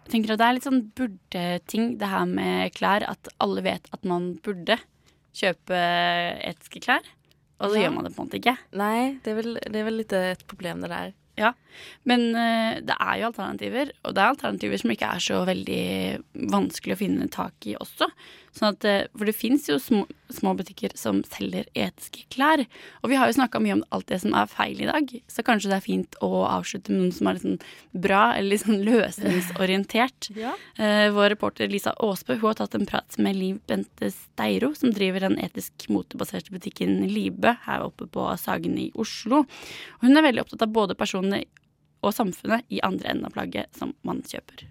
[0.02, 3.06] Jeg tenker at det er litt sånn burde-ting, det her med klær.
[3.08, 4.76] At alle vet at man burde
[5.32, 5.80] kjøpe
[6.44, 7.08] etiske klær.
[7.62, 7.86] Og så Ja.
[7.88, 8.58] gjør man det på en måte ikke.
[8.74, 11.12] Nei, det er vel, det er vel litt et problem, det der.
[11.40, 11.54] Ja,
[12.06, 15.84] men uh, det er jo alternativer, og det er alternativer som ikke er så veldig
[16.52, 18.10] vanskelig å finne tak i også.
[18.52, 22.66] Sånn at, eh, for det fins jo små, små butikker som selger etiske klær.
[23.00, 25.46] Og vi har jo snakka mye om alt det som er feil i dag, så
[25.48, 27.62] kanskje det er fint å avslutte med noen som er litt sånn
[28.08, 30.32] bra, eller litt sånn løsningsorientert.
[30.36, 30.58] Ja.
[30.76, 34.92] Eh, vår reporter Lisa Aasbø hun har tatt en prat med Liv Bente Steiro, som
[34.96, 39.46] driver den etisk motebaserte butikken Libe her oppe på Sagen i Oslo.
[40.00, 41.46] Og hun er veldig opptatt av både personene
[42.02, 44.68] og samfunnet i andre enden av plagget som man kjøper.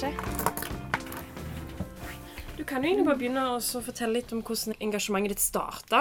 [0.00, 0.12] Ikke.
[2.56, 6.00] Du kan jo egentlig bare begynne å fortelle litt om hvordan engasjementet ditt starta.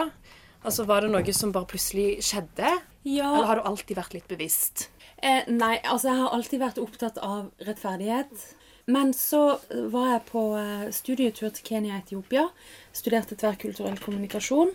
[0.63, 2.71] Altså, Var det noe som bare plutselig skjedde?
[3.07, 3.29] Ja.
[3.31, 4.89] Eller har du alltid vært litt bevisst?
[5.23, 8.33] Eh, nei, altså jeg har alltid vært opptatt av rettferdighet.
[8.89, 9.59] Men så
[9.93, 12.45] var jeg på eh, studietur til Kenya og Etiopia.
[12.95, 14.73] Studerte tverrkulturell kommunikasjon.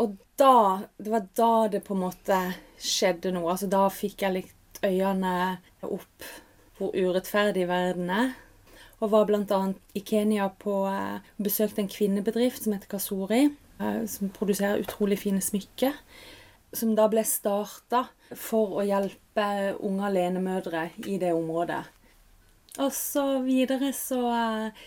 [0.00, 2.38] Og da, det var da det på en måte
[2.80, 3.50] skjedde noe.
[3.52, 6.30] Altså Da fikk jeg litt øynene opp
[6.78, 8.30] hvor urettferdig verden er.
[9.00, 9.60] Og var bl.a.
[9.96, 13.46] i Kenya på eh, besøkte en kvinnebedrift som heter Kasori.
[13.80, 15.96] eh, Som produserer utrolig fine smykker.
[16.76, 18.04] Som da ble starta
[18.36, 19.46] for å hjelpe
[19.80, 21.80] unge alenemødre i det området.
[22.78, 24.84] Og så videre så eh,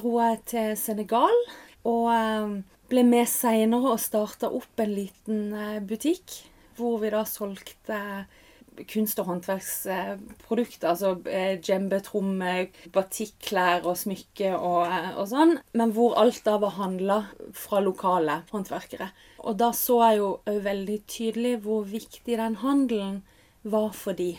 [0.00, 1.36] dro jeg til Senegal.
[1.84, 2.08] Og
[2.90, 5.52] ble med seinere og starta opp en liten
[5.88, 6.40] butikk.
[6.76, 8.00] Hvor vi da solgte
[8.88, 10.88] kunst- og håndverksprodukter.
[10.88, 11.14] Altså
[11.62, 15.58] djembetrommer, batikklær og smykker og, eh, og sånn.
[15.74, 17.18] Men hvor alt da var handla
[17.52, 19.10] fra lokale håndverkere.
[19.40, 23.22] Og da så jeg jo veldig tydelig hvor viktig den handelen
[23.62, 24.36] var for de.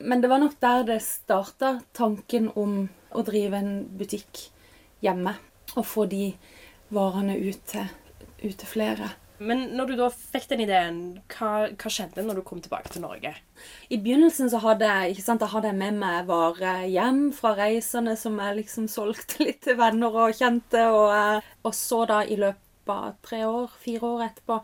[0.00, 4.50] Men det var nok der det starta, tanken om å drive en butikk
[5.02, 5.34] hjemme.
[5.76, 6.32] Og få de
[6.90, 7.86] varene ut til,
[8.42, 9.10] ut til flere.
[9.40, 10.96] Men når du da fikk den ideen,
[11.32, 13.32] hva, hva skjedde når du kom tilbake til Norge?
[13.88, 14.90] I begynnelsen så hadde
[15.24, 19.78] sant, hadde jeg med meg varer hjem fra reisene som jeg liksom solgte litt til
[19.80, 20.84] venner og kjente.
[20.92, 24.58] Og, eh, og så da i løpet av tre år, fire år etterpå,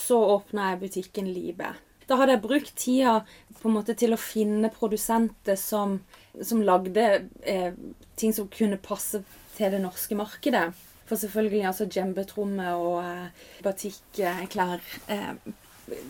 [0.00, 1.74] så åpna jeg butikken Libe.
[2.08, 3.18] Da hadde jeg brukt tida
[3.60, 5.98] på en måte til å finne produsenter som,
[6.40, 7.04] som lagde
[7.44, 7.76] eh,
[8.16, 9.20] ting som kunne passe
[9.58, 10.70] til det norske markedet.
[11.12, 14.80] For selvfølgelig, altså djembetromme og eh, batikklær
[15.12, 15.34] eh,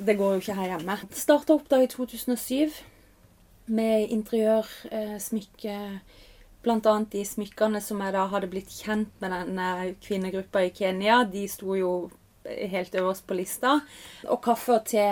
[0.06, 0.94] Det går jo ikke her hjemme.
[1.10, 2.76] Starta opp da i 2007
[3.74, 5.78] med interiørsmykke.
[6.62, 9.72] Blant annet de smykkene som jeg da hadde blitt kjent med denne
[10.06, 11.24] kvinnegruppa i Kenya.
[11.26, 11.90] De sto jo
[12.46, 13.80] helt øverst på lista.
[14.30, 15.08] Og kaffe og te,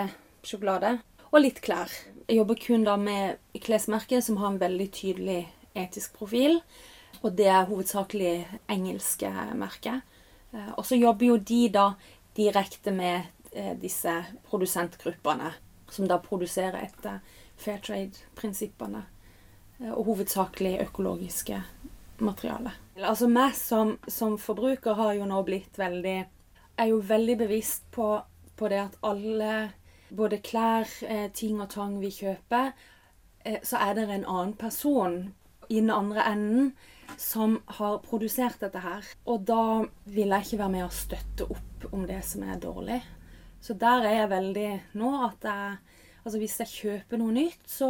[0.47, 1.01] sjokolade.
[1.33, 1.91] Og litt klær.
[2.29, 5.41] Jeg jobber kun da med klesmerker som har en veldig tydelig
[5.75, 6.61] etisk profil.
[7.23, 10.01] Og det er hovedsakelig engelske merker.
[10.53, 11.93] Eh, Og så jobber jo de da
[12.35, 13.21] direkte med
[13.53, 15.51] eh, disse produsentgruppene,
[15.89, 17.19] som da produserer etter
[17.57, 19.03] fair trade-prinsippene.
[19.81, 21.61] eh, Og hovedsakelig økologiske
[22.19, 22.71] materialer.
[23.01, 26.25] Altså meg som, som forbruker har jo nå blitt veldig
[26.77, 28.21] Er jo veldig bevisst på,
[28.57, 29.71] på det at alle
[30.09, 32.71] både klær, eh, ting og tang vi kjøper,
[33.45, 35.33] eh, så er det en annen person
[35.69, 36.73] i den andre enden
[37.17, 39.07] som har produsert dette her.
[39.25, 42.99] Og da vil jeg ikke være med å støtte opp om det som er dårlig.
[43.61, 44.69] Så der er jeg veldig
[44.99, 45.79] nå at jeg
[46.21, 47.87] Altså hvis jeg kjøper noe nytt, så,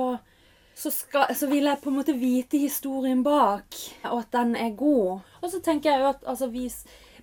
[0.71, 3.75] så, skal, så vil jeg på en måte vite historien bak,
[4.07, 5.25] og at den er god.
[5.41, 6.69] Og så tenker jeg jo at altså, vi,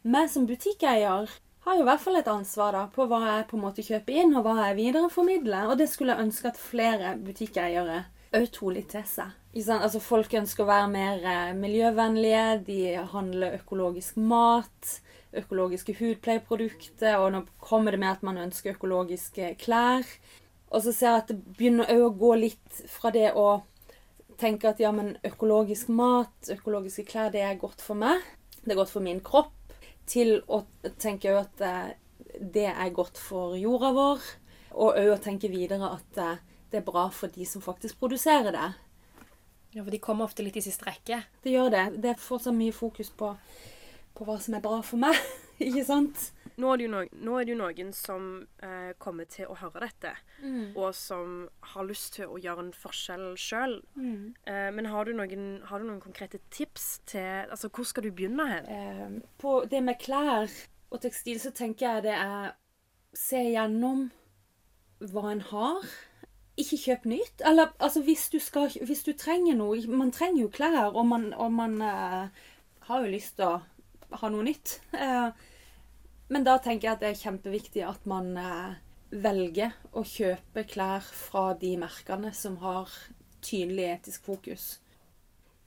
[0.04, 1.32] meg som butikkeier
[1.64, 4.20] har jo i hvert fall et ansvar da, på hva jeg på en måte kjøper
[4.20, 5.72] inn, og hva jeg videreformidler.
[5.72, 9.34] Og det skulle jeg ønske at flere butikkeiere òg litt til seg.
[9.54, 12.80] Altså, folk ønsker å være mer eh, miljøvennlige, de
[13.12, 15.00] handler økologisk mat,
[15.32, 20.04] økologiske hudpleieprodukter, og nå kommer det med at man ønsker økologiske klær.
[20.68, 23.62] Og så ser jeg at det begynner å gå litt fra det å
[24.38, 28.20] tenke at ja, men økologisk mat, økologiske klær, det er godt for meg.
[28.62, 29.54] Det er godt for min kropp.
[30.08, 30.62] Til å
[31.00, 31.96] tenke at eh,
[32.38, 34.28] det er godt for jorda vår.
[34.78, 38.52] Og òg å tenke videre at eh, det er bra for de som faktisk produserer
[38.52, 38.68] det.
[39.74, 41.22] Ja, for de kommer ofte litt i siste rekke.
[41.44, 41.84] Det gjør det.
[42.02, 43.34] Det er fortsatt mye fokus på,
[44.16, 45.16] på hva som er bra for meg.
[45.64, 46.30] ikke sant?
[46.58, 48.22] Nå er det jo noen, nå er det jo noen som
[48.66, 50.70] eh, kommer til å høre dette, Mm.
[50.78, 53.72] og som har lyst til å gjøre en forskjell sjøl.
[53.98, 54.34] Mm.
[54.46, 58.12] Eh, men har du, noen, har du noen konkrete tips til Altså, hvor skal du
[58.14, 58.68] begynne hen?
[58.70, 60.46] Eh, På det med klær
[60.90, 62.52] og tekstil så tenker jeg det er
[63.18, 64.08] se gjennom
[65.10, 65.82] hva en har.
[66.58, 67.42] Ikke kjøp nytt.
[67.46, 71.30] Eller altså, hvis du, skal, hvis du trenger noe Man trenger jo klær, og man,
[71.34, 72.48] og man eh,
[72.88, 74.80] har jo lyst til å ha noe nytt.
[74.96, 75.30] Eh,
[76.28, 78.76] men da tenker jeg at det er kjempeviktig at man eh,
[79.10, 82.92] velger å kjøpe klær fra de merkene som har
[83.44, 84.66] tydelig etisk fokus.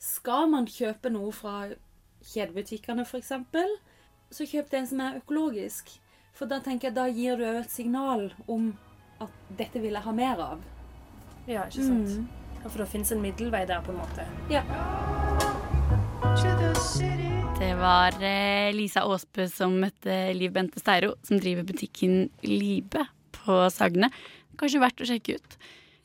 [0.01, 1.71] Skal man kjøpe noe fra
[2.33, 3.33] kjedebutikkene f.eks.,
[4.31, 5.89] så kjøp det en som er økologisk.
[6.37, 8.71] For da tenker jeg, da gir du et signal om
[9.21, 10.61] at dette vil jeg ha mer av.
[11.49, 12.11] Ja, ikke sant?
[12.21, 12.27] Mm.
[12.61, 14.25] Ja, for det fins en middelvei der, på en måte.
[14.53, 14.61] Ja.
[17.61, 23.03] Det var eh, Lisa Aasbø som møtte Liv Bente Steiro, som driver butikken Libe
[23.35, 24.09] på Sagne.
[24.59, 25.57] Kanskje verdt å sjekke ut.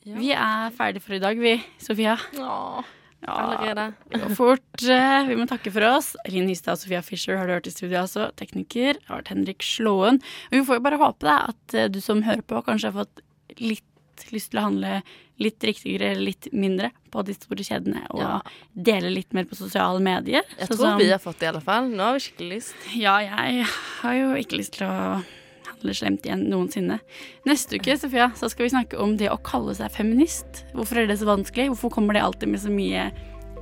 [0.07, 2.15] Vi er ferdige for i dag, vi, Sofia.
[2.39, 2.93] Åh,
[3.25, 3.87] Ja, allerede.
[4.11, 4.83] Det går fort.
[4.85, 6.11] Eh, Vi må takke for oss.
[6.29, 8.27] Linn Nystad og Sofia Fischer har du hørt i studio altså.
[8.37, 10.19] Tekniker har vært Henrik Slåen.
[10.51, 12.99] Og vi får jo bare håpe da, at eh, du som hører på, kanskje har
[13.01, 13.23] fått
[13.57, 13.83] litt
[14.31, 15.03] lyst til å handle
[15.39, 18.41] litt riktigere, litt mindre på de store kjedene, og Ja.
[18.75, 20.41] dele litt mer på sosiale medier.
[20.59, 21.89] Jeg tror som- vi har fått det i alle fall.
[21.89, 22.73] Nå har vi skikkelig lyst.
[22.95, 23.65] Ja, jeg
[24.01, 25.23] har jo ikke lyst til å
[25.67, 26.99] handle slemt igjen noensinne.
[27.45, 30.63] Neste uke Sofia, så skal vi snakke om det å kalle seg feminist.
[30.73, 31.69] Hvorfor er det så vanskelig?
[31.69, 33.11] Hvorfor kommer det alltid med så mye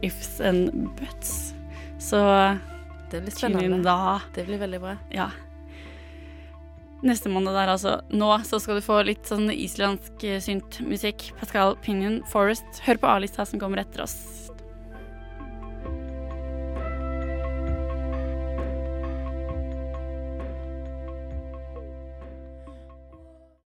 [0.02, 1.54] ifs and buts?
[2.00, 2.60] Så
[3.10, 3.84] Det blir spennende.
[3.84, 4.22] da.
[4.34, 4.98] Det blir veldig bra.
[5.12, 5.30] Ja.
[7.04, 8.00] Neste måned der, altså.
[8.14, 11.32] Nå så skal du få litt sånn islandsk eh, synt musikk.
[11.42, 12.82] Pascal Pinion Forest.
[12.88, 14.45] Hør på A-lista som kommer etter oss.